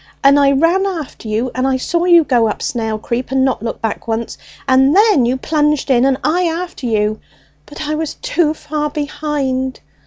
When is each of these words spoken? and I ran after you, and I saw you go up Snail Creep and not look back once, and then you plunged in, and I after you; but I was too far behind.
and 0.23 0.39
I 0.39 0.53
ran 0.53 0.83
after 0.87 1.27
you, 1.27 1.51
and 1.53 1.67
I 1.67 1.77
saw 1.77 2.05
you 2.05 2.23
go 2.23 2.47
up 2.47 2.63
Snail 2.63 2.97
Creep 2.97 3.29
and 3.29 3.45
not 3.45 3.61
look 3.61 3.83
back 3.83 4.07
once, 4.07 4.35
and 4.67 4.95
then 4.95 5.27
you 5.27 5.37
plunged 5.37 5.91
in, 5.91 6.05
and 6.05 6.17
I 6.23 6.45
after 6.45 6.87
you; 6.87 7.19
but 7.67 7.87
I 7.87 7.93
was 7.93 8.15
too 8.15 8.55
far 8.55 8.89
behind. 8.89 9.79